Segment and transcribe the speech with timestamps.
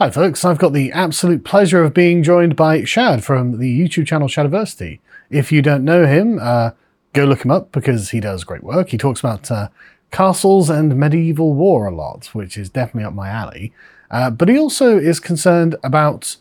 [0.00, 0.44] Hi, folks.
[0.44, 5.00] I've got the absolute pleasure of being joined by Shad from the YouTube channel Shadiversity.
[5.28, 6.70] If you don't know him, uh,
[7.14, 8.90] go look him up because he does great work.
[8.90, 9.70] He talks about uh,
[10.12, 13.72] castles and medieval war a lot, which is definitely up my alley.
[14.08, 16.36] Uh, but he also is concerned about,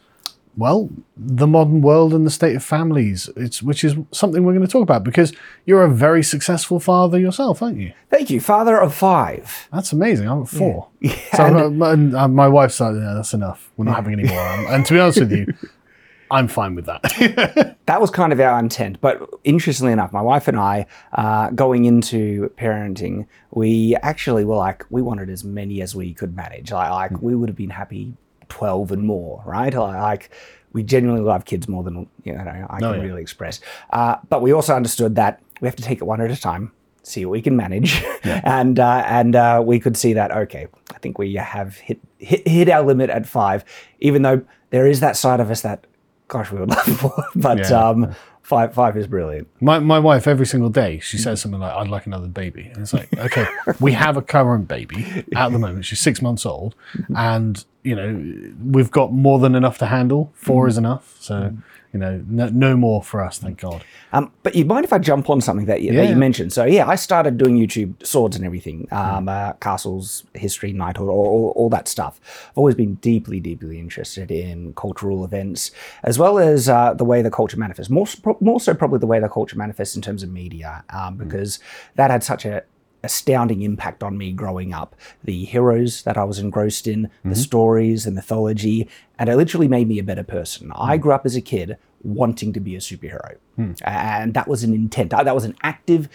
[0.58, 4.66] well, the modern world and the state of families, it's, which is something we're going
[4.66, 5.32] to talk about because
[5.66, 7.94] you're a very successful father yourself, aren't you?
[8.10, 9.70] Thank you, father of five.
[9.72, 10.28] That's amazing.
[10.28, 10.90] I'm at four.
[11.00, 13.72] Yeah, So and- uh, my, and, uh, my wife's like, yeah, that's enough.
[13.78, 14.40] We're not having any more.
[14.74, 15.54] And to be honest with you,
[16.32, 17.76] I'm fine with that.
[17.88, 19.00] That was kind of our intent.
[19.00, 24.86] But interestingly enough, my wife and I, uh, going into parenting, we actually were like,
[24.90, 26.70] we wanted as many as we could manage.
[26.74, 28.14] Like, like we would have been happy
[28.50, 29.74] 12 and more, right?
[29.74, 30.30] Like, like,
[30.74, 32.40] we genuinely love kids more than you know
[32.70, 33.02] I can Oh, yeah.
[33.02, 33.60] really express.
[33.92, 36.72] Uh, but we also understood that we have to take it one at a time,
[37.04, 40.98] see what we can manage, and uh, and uh, we could see that okay, I
[41.00, 43.64] think we have hit, hit hit our limit at five,
[44.00, 45.88] even though there is that side of us that,
[46.28, 47.90] gosh, we would love more, but Yeah.
[47.90, 49.48] um, five five is brilliant.
[49.62, 52.70] my, my wife, every single day, she says something like, I'd like another baby.
[52.74, 53.46] And it's like, okay,
[53.80, 55.86] we have a current baby at the moment.
[55.86, 56.76] She's six months old.
[57.16, 60.34] And, you know, we've got more than enough to handle.
[60.36, 61.16] 4 is enough.
[61.22, 61.56] So,
[61.94, 63.82] you know, no, no more for us, thank God.
[64.12, 66.52] Um, but you mind if I jump on something that you, that you mentioned?
[66.52, 71.28] So yeah, I started doing YouTube swords and everything, um, uh, castles, history, knighthood, all,
[71.28, 72.20] all, all that stuff.
[72.50, 75.72] I've always been deeply, deeply interested in cultural events
[76.04, 77.90] as well as uh, the way the culture manifests.
[77.90, 78.08] More,
[78.42, 81.60] more so, probably the way the culture manifests in terms of media, um, because
[81.96, 82.64] that had such a
[83.08, 84.96] astounding impact on me growing up.
[85.24, 88.88] The heroes that I was engrossed in, the stories, the mythology,
[89.20, 90.72] and it literally made me a better person.
[90.76, 93.38] I grew up as a kid wanting to be a superhero,
[93.84, 95.10] and that was an intent.
[95.12, 96.08] That was an active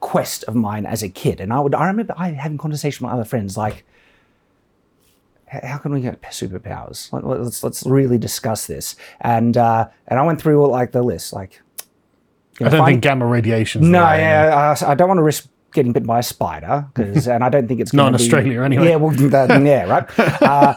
[0.00, 1.40] quest of mine as a kid.
[1.40, 3.84] And I would, I remember I having conversation with other friends like.
[5.46, 7.12] How can we get superpowers?
[7.12, 8.96] Let- Let's let's really discuss this.
[9.20, 11.32] And uh, and I went through all, like the list.
[11.32, 11.60] Like,
[12.58, 13.90] you I don't find- think gamma radiation.
[13.92, 17.44] no, yeah, uh, I don't want to risk getting bit by a spider because, and
[17.44, 18.88] I don't think it's Not in be- Australia anyway.
[18.88, 20.18] Yeah, well, that, yeah, right.
[20.42, 20.74] Uh,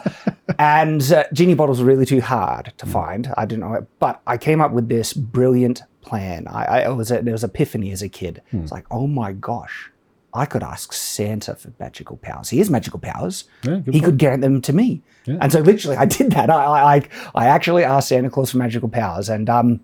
[0.58, 3.32] and uh, genie bottles are really too hard to find.
[3.36, 6.46] I didn't know it, but I came up with this brilliant plan.
[6.48, 8.42] I, I it was a, there was epiphany as a kid.
[8.52, 9.90] It's like, oh my gosh.
[10.34, 12.50] I could ask Santa for magical powers.
[12.50, 13.44] He has magical powers.
[13.62, 15.00] Yeah, he could grant them to me.
[15.26, 16.50] And so, literally, I did that.
[16.50, 19.80] I, I, I- I actually asked Santa Claus for magical powers, and um,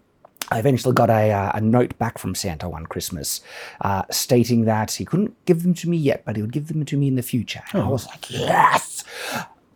[0.51, 3.41] I eventually got a, uh, a note back from Santa one Christmas
[3.81, 6.85] uh, stating that he couldn't give them to me yet, but he would give them
[6.85, 7.63] to me in the future.
[7.73, 9.05] And I was like, yes!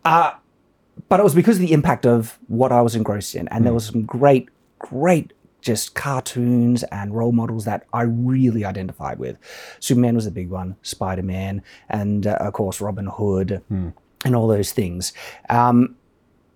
[0.05, 0.33] Uh,
[1.07, 3.47] but it was because of the impact of what I was engrossed in.
[3.49, 9.19] And there was some great, great just cartoons and role models that I really identified
[9.19, 9.37] with.
[9.79, 13.61] Superman was the big one, Spider Man, and uh, of course, Robin Hood,
[14.25, 15.13] and all those things.
[15.49, 15.95] Um,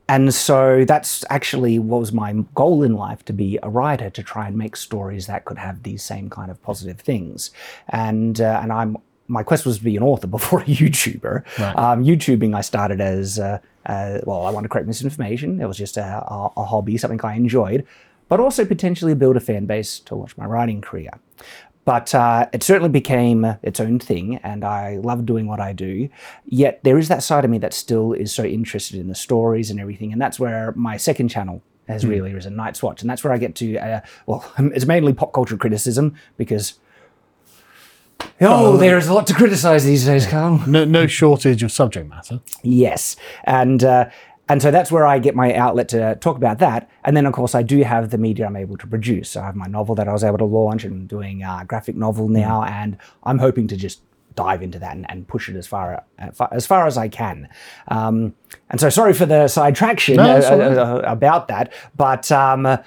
[0.10, 4.24] and so that's actually what was my goal in life to be a writer to
[4.24, 7.52] try and make stories that could have these same kind of positive things.
[7.90, 8.98] And uh, and i'm
[9.30, 11.44] my quest was to be an author before a youtuber.
[11.78, 15.62] Um, youtubing i started as uh, uh, well i wanted to create misinformation.
[15.62, 17.86] It was just a, a, a hobby something i enjoyed
[18.30, 21.12] but also potentially build a fan base to watch my writing career
[21.86, 26.10] but uh, it certainly became its own thing, and I love doing what I do.
[26.46, 29.70] Yet there is that side of me that still is so interested in the stories
[29.70, 33.24] and everything, and that's where my second channel has really risen, Night's Watch, and that's
[33.24, 33.78] where I get to.
[33.78, 36.76] Uh, well, it's mainly pop culture criticism because.
[38.40, 40.64] Oh, there is a lot to criticize these days, Carl.
[40.66, 42.40] No, no shortage of subject matter.
[42.62, 44.10] Yes, and uh,
[44.50, 46.90] and so that's where I get my outlet to talk about that.
[47.06, 49.32] And then, of course, I do have the media I'm able to produce.
[49.32, 51.64] So I have my novel that I was able to launch, and I'm doing a
[51.66, 54.02] graphic novel now, and I'm hoping to just
[54.36, 56.04] dive into that and, and push it as far
[56.52, 57.48] as far as I can.
[57.88, 58.36] Um,
[58.70, 60.78] and so, sorry for the sidetraction No, uh, right.
[60.78, 62.32] uh, about that, but.
[62.32, 62.80] Um,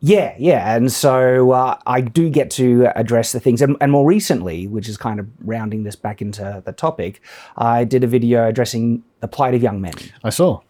[0.00, 0.76] yeah, yeah.
[0.76, 3.62] And so uh, I do get to address the things.
[3.62, 7.22] And, and more recently, which is kind of rounding this back into the topic,
[7.56, 9.94] I did a video addressing the plight of young men.
[10.22, 10.60] I saw.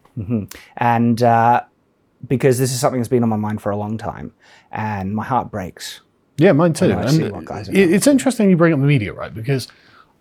[0.77, 1.62] And uh,
[2.26, 4.32] because this is something that's been on my mind for a long time,
[4.73, 6.00] and my heart breaks.
[6.38, 6.93] Yeah, mine too.
[6.93, 9.32] I And see what guys it- it's interesting you bring up the media, right?
[9.35, 9.69] Because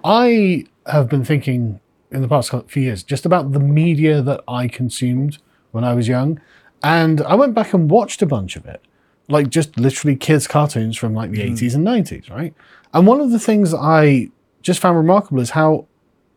[0.04, 1.80] I have been thinking
[2.12, 5.40] in the past few years just about the media that I consumed
[5.72, 6.40] when I was young.
[6.84, 8.82] And I went back and watched a bunch of it,
[9.28, 12.54] like just literally kids' cartoons from like the 80s and 90s, right?
[12.94, 14.30] And one of the things I
[14.62, 15.88] just found remarkable is how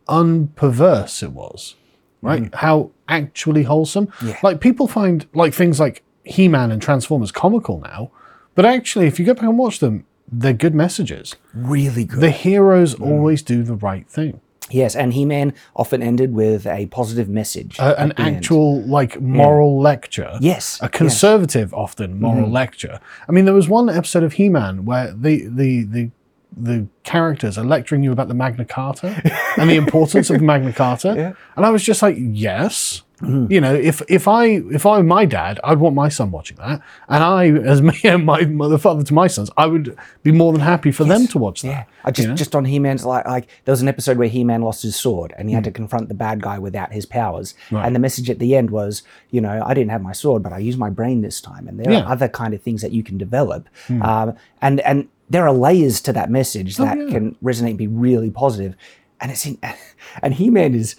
[0.07, 1.75] unperverse it was,
[2.21, 2.53] right?
[2.55, 4.11] How actually wholesome.
[4.23, 4.37] Yeah.
[4.43, 8.11] Like people find like things like He Man and Transformers comical now,
[8.55, 11.35] but actually, if you go back and watch them, they're good messages.
[11.53, 12.19] Really good.
[12.21, 14.41] The heroes always do the right thing.
[14.71, 17.79] Yes, and He Man often ended with a positive message.
[17.79, 18.35] Uh, an the end.
[18.37, 20.37] actual like moral lecture.
[20.39, 20.91] Yes, a yes.
[20.91, 22.51] conservative often moral Mm-hmm.
[22.53, 22.99] lecture.
[23.27, 26.11] I mean, there was one episode of He-Man where the the the
[26.55, 29.21] the characters are lecturing you about the Magna Carta
[29.57, 31.33] and the importance of the Magna Carta, Yeah.
[31.55, 33.03] and I was just like, yes.
[33.21, 33.51] Mm-hmm.
[33.51, 36.55] You know, if if I if I were my dad, I'd want my son watching
[36.55, 40.31] that, and I, as me and my mother father to my sons, I would be
[40.31, 41.67] more than happy for them to watch that.
[41.67, 42.35] Yeah, I just know?
[42.35, 44.95] just on He Man's like like there was an episode where He Man lost his
[44.95, 45.55] sword and he Hmm.
[45.57, 47.55] had to confront the bad guy without his powers.
[47.71, 50.53] And the message at the end was, you know, I didn't have my sword, but
[50.53, 51.67] I used my brain this time.
[51.67, 51.99] And there Yeah.
[52.03, 52.07] Hmm.
[52.07, 53.67] are other kind of things that you can develop,
[54.01, 57.11] um, and and there are layers to that message that Oh, yeah.
[57.11, 58.75] can resonate and be really positive.
[59.21, 59.57] And it's in,
[60.23, 60.95] and He Man is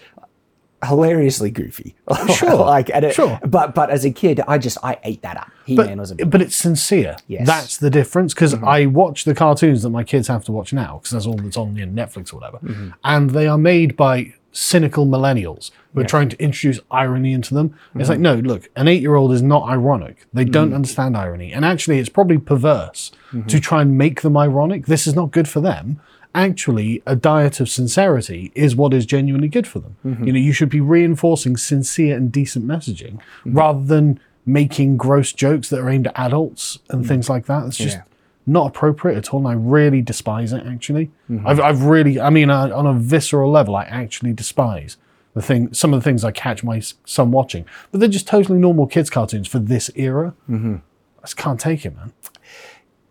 [0.84, 1.94] hilariously goofy.
[2.34, 3.38] Sure, like it, sure.
[3.46, 5.50] But but as a kid, I just I ate that up.
[5.66, 7.16] He Man was a but it's sincere.
[7.26, 7.40] Yes.
[7.40, 7.46] Mm-hmm.
[7.46, 10.98] That's the difference because I watch the cartoons that my kids have to watch now
[10.98, 12.90] because that's all that's on you know, Netflix or whatever, Mm-hmm.
[13.04, 17.74] and they are made by cynical millennials who are trying to introduce irony into them.
[17.94, 18.22] It's like, Mm-hmm.
[18.22, 20.26] no, look, an eight-year-old is not ironic.
[20.32, 23.46] They don't understand irony, and actually, it's probably perverse Mm-hmm.
[23.46, 24.86] to try and make them ironic.
[24.86, 26.00] This is not good for them.
[26.34, 29.96] Actually, a diet of sincerity is what is genuinely good for them.
[30.04, 30.24] Mm-hmm.
[30.24, 33.14] You know, you should be reinforcing sincere and decent messaging
[33.44, 33.56] Mm-hmm.
[33.56, 37.66] rather than making gross jokes that are aimed at adults and things like that.
[37.66, 38.02] It's just Yeah.
[38.50, 40.66] Not appropriate at all, and I really despise it.
[40.66, 41.46] Actually, Mm-hmm.
[41.46, 44.96] I've, I've really, I mean, uh, on a visceral level, I actually despise
[45.34, 45.72] the thing.
[45.72, 49.10] Some of the things I catch my son watching, but they're just totally normal kids'
[49.10, 50.34] cartoons for this era.
[50.50, 50.76] Mm-hmm.
[51.18, 52.12] I just can't take it, man.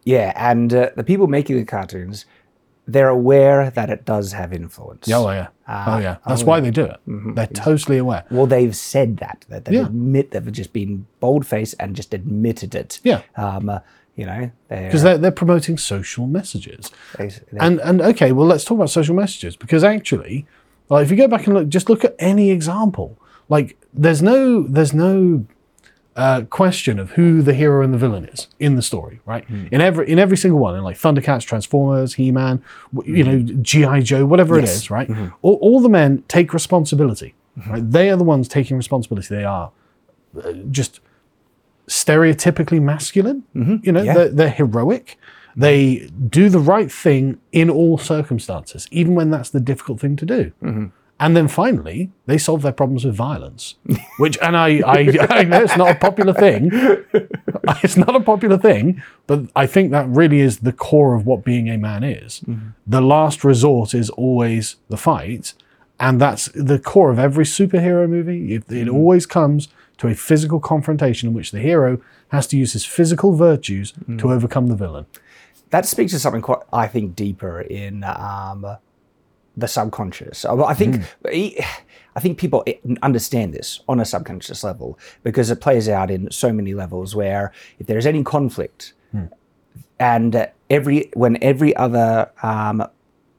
[0.04, 2.26] Yeah, and uh, the people making the cartoons,
[2.88, 5.08] they're aware that it does have influence.
[5.12, 6.18] Oh yeah, Ah, oh yeah.
[6.28, 6.98] That's why they do it.
[7.08, 7.34] Mm-hmm.
[7.36, 8.26] They're totally aware.
[8.32, 9.46] Well, they've said that.
[9.50, 9.86] That they Yeah.
[9.86, 13.00] admit they've just been bold faced and just admitted it.
[13.04, 13.22] Yeah.
[13.38, 13.80] Um, uh,
[14.20, 16.92] you know, Because they're, they're promoting social messages.
[17.18, 17.30] they,
[17.66, 20.46] And and okay, well let's talk about social messages because actually,
[20.90, 23.18] like if you go back and look, just look at any example.
[23.48, 25.46] Like there's no there's no
[26.16, 29.46] uh, question of who the hero and the villain is in the story, right?
[29.72, 32.62] In every in every single one, in like Thundercats, Transformers, He Man,
[33.06, 34.76] you know, GI Joe, whatever it Yes.
[34.76, 35.10] is, right?
[35.42, 37.34] All, all the men take responsibility.
[37.70, 37.90] Right?
[37.92, 39.34] They are the ones taking responsibility.
[39.36, 39.72] They are
[40.44, 41.00] uh, just
[41.90, 43.44] stereotypically masculine.
[43.56, 43.76] Mm-hmm.
[43.84, 44.14] You know, Yeah.
[44.14, 45.18] they're, they're heroic.
[45.56, 50.26] They do the right thing in all circumstances, even when that's the difficult thing to
[50.26, 50.52] do.
[50.64, 50.86] Mm-hmm.
[51.22, 53.76] And then finally, they solve their problems with violence,
[54.20, 56.72] which, and I, I, I know it's not a popular thing.
[57.84, 61.44] It's not a popular thing, but I think that really is the core of what
[61.44, 62.40] being a man is.
[62.40, 62.70] Mm-hmm.
[62.88, 65.54] The last resort is always the fight,
[66.00, 68.54] and that's the core of every superhero movie.
[68.56, 69.68] It, it always comes
[69.98, 72.00] to a physical confrontation in which the hero
[72.30, 75.06] has to use his physical virtues to overcome the villain.
[75.72, 78.66] that speaks to something quite, I think, deeper in um,
[79.58, 80.46] the subconscious.
[80.46, 81.58] I think e-
[82.16, 82.64] I think people
[83.04, 87.16] understand this on a subconscious level because it plays out in so many levels.
[87.16, 88.94] Where if there's any conflict,
[90.00, 92.84] and uh, every when every other um,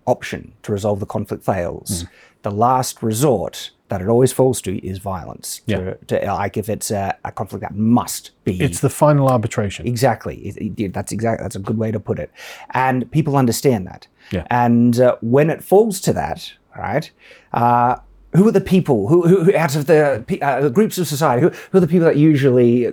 [0.07, 2.05] option to resolve the conflict fails,
[2.43, 5.63] the last resort that it always falls to is violence.
[5.67, 9.87] To, to, like if it's a, a conflict that must be It's the final arbitration.
[9.87, 10.37] Exactly.
[10.37, 12.31] It- it- that's exactly that's a good way to put it.
[12.73, 14.07] And people understand that.
[14.31, 14.47] Yeah.
[14.51, 17.11] And uh, when it falls to that, right?
[17.53, 17.97] Uh,
[18.37, 21.43] who are the people who, who who- out of the uh, groups of society?
[21.43, 22.93] Who, who are the people that usually uh,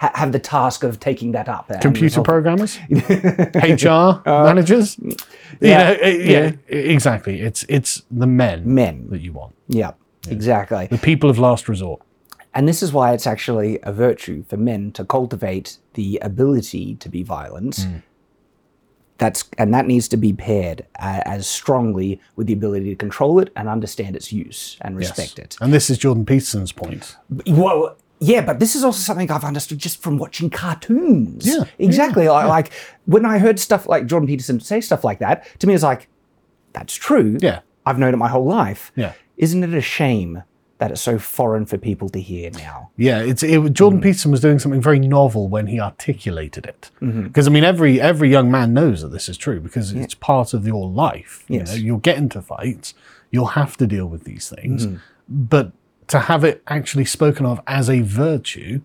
[0.00, 1.70] ha- have the task of taking that up?
[1.80, 4.98] Computer programmers, HR managers.
[4.98, 5.14] You
[5.60, 7.40] yeah, know, uh, yeah, exactly.
[7.40, 9.06] It's it's the men Men.
[9.10, 9.92] that you want, Yeah.
[10.28, 10.86] Exactly.
[10.86, 12.02] the people of last resort.
[12.52, 17.08] And this is why it's actually a virtue for men to cultivate the ability to
[17.08, 17.76] be violent.
[17.76, 18.02] Mm.
[19.18, 23.38] That's and that needs to be paired uh, as strongly with the ability to control
[23.38, 25.56] it and understand its use and respect it.
[25.60, 27.16] And this is Jordan Peterson's point.
[27.46, 31.46] Well, yeah, but this is also something I've understood just from watching cartoons.
[31.46, 32.28] Yeah, exactly.
[32.28, 32.72] I Like
[33.06, 36.08] when I heard stuff like Jordan Peterson say stuff like that, to me it's like,
[36.72, 37.38] that's true.
[37.40, 37.60] Yeah.
[37.86, 38.92] I've known it my whole life.
[38.94, 39.14] Yeah.
[39.36, 40.42] Isn't it a shame
[40.78, 42.90] that it's so foreign for people to hear now?
[42.96, 44.02] Yeah, it's it, Jordan Mm.
[44.02, 46.90] Peterson was doing something very novel when he articulated it.
[47.00, 47.22] Mm-hmm.
[47.24, 50.52] Because I mean, every every young man knows that this is true because it's part
[50.54, 51.44] of your life.
[51.48, 51.70] You Yes.
[51.70, 52.92] know, you'll get into fights,
[53.30, 54.96] you'll have to deal with these things, Mm-hmm.
[55.28, 55.72] but
[56.10, 58.80] to have it actually spoken of as a virtue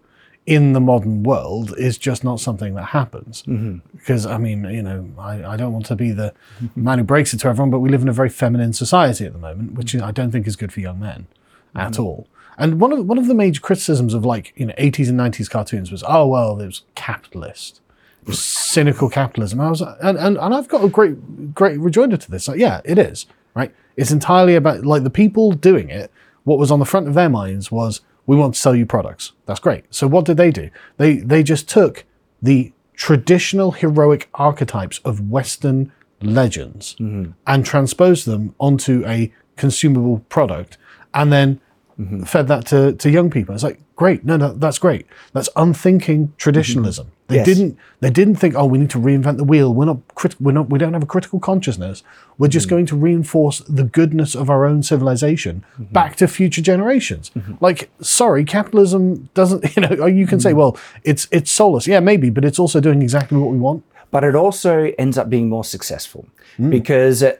[0.46, 3.42] in the modern world is just not something that happens.
[3.44, 3.80] Mm-hmm.
[3.98, 6.34] Because I mean, you know, I, I don't want to be the
[6.76, 9.34] man who breaks it to everyone, but we live in a very feminine society at
[9.34, 11.28] the moment, which I don't think is good for young men
[11.76, 12.28] at all.
[12.58, 15.50] And one of one of the major criticisms of like you know 80s and 90s
[15.50, 17.82] cartoons was oh well it was capitalist,
[18.22, 19.60] it was cynical capitalism.
[19.60, 22.48] I was and, and and I've got a great great rejoinder to this.
[22.48, 23.26] Like, yeah, it is.
[23.56, 23.74] right?
[23.98, 26.12] It's entirely about like the people doing it.
[26.46, 29.34] What was on the front of their minds was we want to sell you products.
[29.46, 29.84] That's great.
[29.94, 30.70] So what did they do?
[30.98, 32.06] They they just took
[32.42, 37.32] the traditional heroic archetypes of Western legends mm-hmm.
[37.46, 40.78] and transposed them onto a consumable product,
[41.14, 41.60] and then
[42.00, 42.24] Mm-hmm.
[42.24, 43.56] fed that to, to young people.
[43.56, 45.06] It's like great, no, no, that's great.
[45.32, 47.06] That's unthinking traditionalism.
[47.06, 47.12] Mm-hmm.
[47.28, 47.46] They Yes.
[47.46, 49.74] didn't they didn't think, oh, we need to reinvent the wheel.
[49.74, 52.04] We're not crit- we're not we don't have a critical consciousness.
[52.38, 52.76] We're just mm-hmm.
[52.76, 57.32] going to reinforce the goodness of our own civilization back to future generations.
[57.62, 59.64] Like, sorry, capitalism doesn't.
[59.76, 61.88] You know, you can say, well, it's it's soulless.
[61.88, 63.84] Yeah, maybe, but it's also doing exactly what we want.
[64.12, 66.26] but it also ends up being more successful
[66.60, 66.70] mm.
[66.70, 67.36] because uh,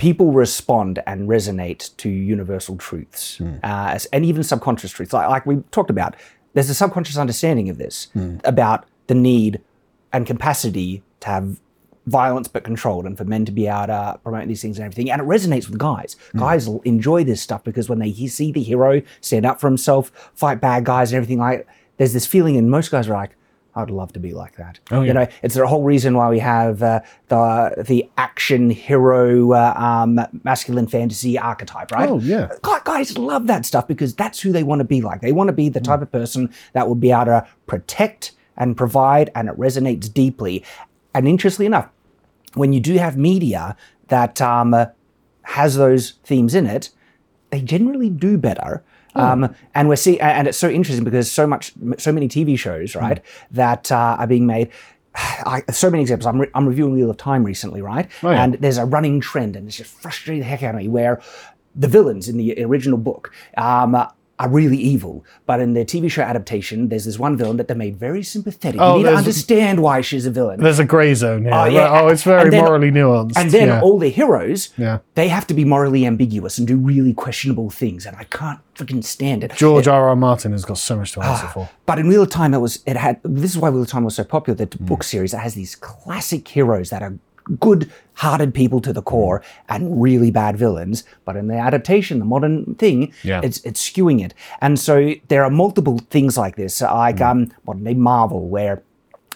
[0.00, 3.56] people respond and resonate to universal truths hmm.
[3.62, 5.12] uh, and even subconscious truths.
[5.12, 6.16] Like, like we talked about,
[6.54, 8.38] there's a subconscious understanding of this hmm.
[8.44, 9.60] about the need
[10.10, 11.60] and capacity to have
[12.06, 15.10] violence but controlled and for men to be able to promote these things and everything.
[15.10, 16.16] And it resonates with guys.
[16.32, 16.38] Hmm.
[16.38, 20.10] Guys l- enjoy this stuff because when they see the hero stand up for himself
[20.34, 23.36] fight bad guys and everything like there's this feeling and most guys are like
[23.74, 24.80] I'd love to be like that.
[24.90, 25.06] Oh, yeah.
[25.06, 29.74] You know, it's the whole reason why we have uh, the the action hero uh,
[29.76, 32.08] um, masculine fantasy archetype, right?
[32.08, 32.48] Oh, yeah.
[32.62, 35.20] Gu- Guys love that stuff because that's who they want to be like.
[35.20, 38.76] They want to be the type of person that will be able to protect and
[38.76, 40.64] provide, and it resonates deeply.
[41.14, 41.88] And interestingly enough,
[42.54, 43.76] when you do have media
[44.08, 44.74] that um,
[45.42, 46.90] has those themes in it,
[47.50, 48.82] they generally do better.
[49.14, 52.94] Um, and we're seeing, and it's so interesting because so much, so many TV shows,
[52.94, 54.70] right, that uh, are being made.
[55.14, 56.26] I, so many examples.
[56.26, 58.08] I'm, re- I'm reviewing Wheel of Time recently, right?
[58.22, 58.44] Oh, yeah.
[58.44, 61.20] And there's a running trend, and it's just frustrating the heck out of me, where
[61.74, 63.96] the villains in the original book um,
[64.40, 67.74] are really evil, but in their TV show adaptation, there's this one villain that they
[67.74, 68.80] made very sympathetic.
[68.80, 70.60] Oh, you need to understand why she's a villain.
[70.60, 71.52] There's a grey zone here.
[71.54, 72.00] Oh, yeah.
[72.00, 73.34] Oh, it's very then- morally nuanced.
[73.36, 73.82] And then yeah.
[73.82, 75.00] all the heroes, Yeah.
[75.14, 79.04] they have to be morally ambiguous and do really questionable things, and I can't freaking
[79.04, 79.52] stand it.
[79.56, 80.08] George R.
[80.08, 80.16] R.
[80.16, 81.68] Martin has got so much to ah, answer for.
[81.84, 84.04] But in Wheel of Time, it was it had this is why Wheel of Time
[84.04, 84.56] was so popular.
[84.56, 87.18] The book series that has these classic heroes that are
[87.58, 91.04] good-hearted people to the core and really bad villains.
[91.24, 93.40] But in the adaptation, the modern thing, Yeah.
[93.42, 94.34] it's it's skewing it.
[94.60, 98.82] And so there are multiple things like this, like um, modern day Marvel, where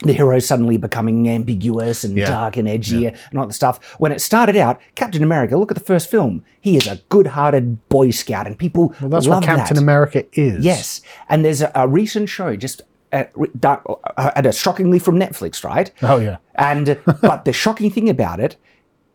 [0.03, 2.27] the hero suddenly becoming ambiguous and Yeah.
[2.27, 3.79] dark and edgy and all that stuff.
[3.99, 6.43] When it started out, Captain America, look at the first film.
[6.61, 9.83] He is a good-hearted Boy Scout, and people Well, that's love what Captain that.
[9.83, 10.65] America is.
[10.65, 12.83] Yes, and there's a, a recent show just
[13.15, 15.91] uh, at a shockingly from Netflix, right?
[16.03, 16.39] Oh yeah.
[16.55, 18.57] And but the shocking thing about it,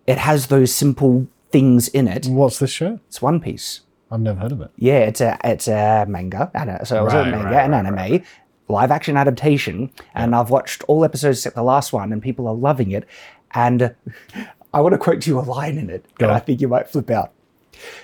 [0.08, 2.28] it has those simple things in it.
[2.28, 3.00] What's this show?
[3.08, 3.82] It's One Piece.
[4.12, 4.72] I've never heard of it.
[4.78, 7.86] Yeah, it's a it's a manga, and so it was a manga right, and right,
[7.86, 8.24] anime,
[8.68, 12.56] live action adaptation, and I've watched all episodes except the last one, and people are
[12.56, 13.06] loving it.
[13.52, 13.96] And
[14.74, 16.88] I want to quote you a line in it, Go and I think you might
[16.90, 17.34] flip out.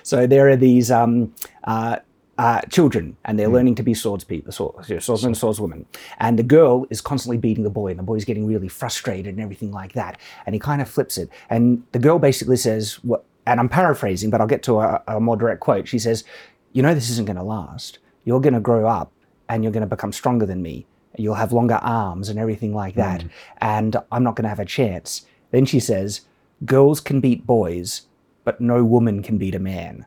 [0.02, 1.34] So there are these um,
[1.64, 1.96] uh,
[2.38, 3.38] uh, children, and Hmm.
[3.38, 5.84] they're learning to be swords people, sword, swordsmen, swordswomen.
[6.18, 9.40] And the girl is constantly beating the boy, and the boy's getting really frustrated and
[9.42, 10.18] everything like that.
[10.44, 14.30] And he kind of flips it, and the girl basically says, "What?" And I'm paraphrasing,
[14.30, 15.86] but I'll get to a, a more direct quote.
[15.88, 16.24] She says,
[16.72, 17.98] "You know this isn't going to last.
[18.24, 19.12] You're going to grow up,
[19.48, 20.84] and you're going to become stronger than me.
[21.16, 23.24] You'll have longer arms and everything like that.
[23.60, 26.22] And I'm not going to have a chance." Then she says,
[26.64, 28.02] "Girls can beat boys."
[28.44, 30.06] but no woman can beat a man.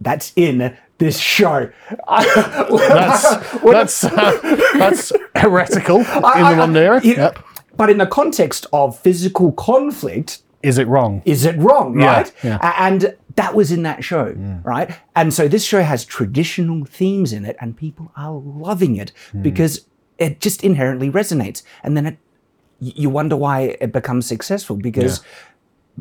[0.00, 1.70] That's in this show.
[2.08, 4.40] That's that's uh,
[4.78, 7.00] that's heretical in I- the modern era.
[7.02, 7.38] you- Yep.
[7.76, 11.20] But in the context of physical conflict, Is it wrong?
[11.26, 12.32] is it wrong, right?
[12.42, 12.58] yeah.
[12.62, 14.32] A- And that was in that show,
[14.64, 14.90] right?
[15.14, 19.42] And so this show has traditional themes in it, and people are loving it Hmm.
[19.42, 19.84] because
[20.16, 21.62] it just inherently resonates.
[21.82, 22.16] And then it,
[22.80, 25.20] you wonder why it becomes successful because.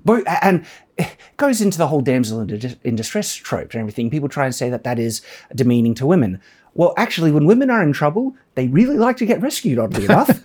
[0.07, 0.65] And
[0.97, 4.09] it goes into the whole damsel in, dis- in distress trope and everything.
[4.09, 5.21] People try and say that that is
[5.53, 6.41] demeaning to women.
[6.73, 9.79] Well, actually, when women are in trouble, they really like to get rescued.
[9.79, 10.43] Oddly enough,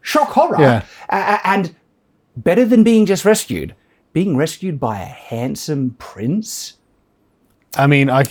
[0.00, 0.60] shock horror.
[0.60, 0.84] Yeah.
[1.10, 1.74] A- and
[2.36, 3.74] better than being just rescued,
[4.12, 6.74] being rescued by a handsome prince.
[7.78, 8.22] I mean, I,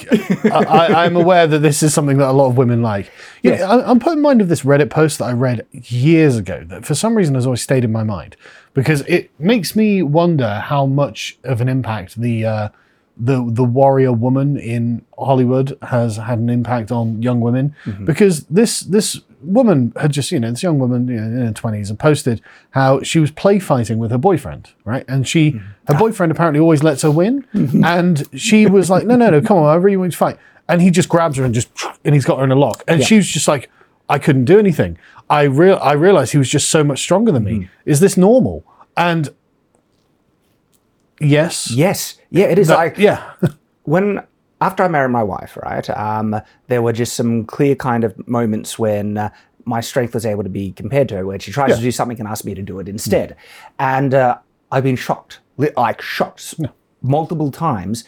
[0.51, 3.11] I, I'm aware that this is something that a lot of women like.
[3.43, 6.83] Yeah, I'm put in mind of this Reddit post that I read years ago that
[6.83, 8.35] for some reason has always stayed in my mind
[8.75, 12.69] because it makes me wonder how much of an impact the uh,
[13.17, 17.73] the the warrior woman in Hollywood has had an impact on young women.
[17.85, 18.05] Mm-hmm.
[18.05, 21.53] Because this this woman had just you know this young woman you know, in her
[21.53, 22.41] twenties and posted
[22.71, 25.05] how she was play fighting with her boyfriend right?
[25.07, 25.93] And she mm-hmm.
[25.93, 27.43] her boyfriend apparently always lets her win.
[27.53, 27.83] Mm-hmm.
[27.83, 30.37] And she was like no no no come on I really want to fight.
[30.67, 31.69] And he just grabs her and just
[32.03, 32.83] and he's got her in a lock.
[32.87, 33.69] And she was just like
[34.09, 34.97] I couldn't do anything
[35.29, 38.63] I real I realized he was just so much stronger than me is this normal
[38.95, 39.33] and
[41.19, 41.71] Yes.
[41.71, 42.67] Yes, yeah, it is.
[42.67, 43.33] That- like yeah.
[43.83, 44.21] when
[44.61, 45.89] after I married my wife, right?
[45.89, 49.17] Um, there were just some clear kind of moments when.
[49.17, 49.29] Uh,
[49.67, 52.19] my strength was able to be compared to her, where she tries to do something
[52.19, 53.35] and asks me to do it instead.
[53.79, 54.37] And uh,
[54.71, 56.53] I've been shocked, like shocked
[57.01, 58.03] multiple times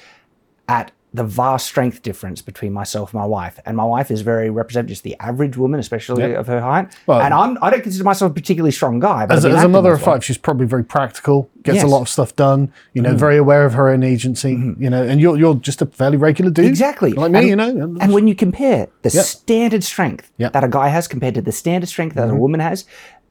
[0.68, 3.60] at the vast strength difference between myself and my wife.
[3.66, 6.96] And my wife is very representative, just the average woman, especially of her height.
[7.08, 9.26] Well- and I'm, I don't consider myself a particularly strong guy.
[9.26, 11.86] But As, as a mother of five, she's probably very practical, gets Yes.
[11.86, 13.12] a lot of stuff done, you Mm-hmm.
[13.14, 16.18] know, very aware of her own agency, you know, and you're, you're just a fairly
[16.18, 16.66] regular dude.
[16.66, 17.14] Exactly.
[17.14, 17.98] Like me, And- you know.
[18.02, 20.54] And when you compare the standard strength Yep.
[20.54, 22.86] that a guy has compared to the standard strength that a woman has,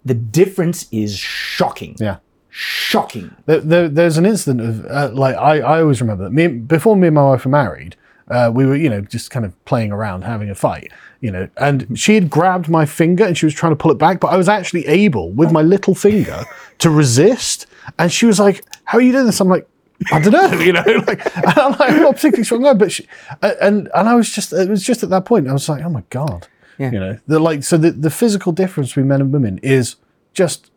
[0.04, 1.96] the difference is shocking.
[2.00, 2.16] yeah.
[2.58, 3.36] Shocking.
[3.44, 6.96] There, there, there's an incident of uh, like I, I always remember that me before
[6.96, 7.96] me and my wife were married,
[8.28, 11.50] uh, we were you know just kind of playing around having a fight, you know,
[11.58, 14.28] and she had grabbed my finger and she was trying to pull it back, but
[14.28, 16.44] I was actually able with my little finger
[16.78, 17.66] to resist,
[17.98, 19.68] and she was like, "How are you doing this?" I'm like.
[20.12, 22.92] I don't know, you know, like and I'm, like, I'm not particularly strong guy, but
[22.92, 23.06] she,
[23.42, 25.82] uh, and and I was just it was just at that point I was like,
[25.82, 26.90] oh my god, Yeah.
[26.90, 29.96] you know, the like so the the physical difference between men and women is
[30.34, 30.70] just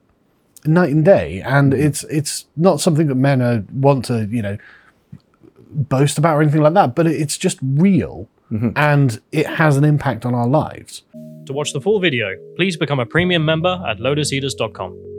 [0.65, 1.79] night and day, and mm.
[1.79, 4.57] it's it's not something that men are, want to you know
[5.69, 8.69] boast about or anything like that, but it's just real, mm-hmm.
[8.75, 11.03] and it has an impact on our lives.
[11.45, 15.18] To watch the full video, please become a premium member at lotuseaters.com.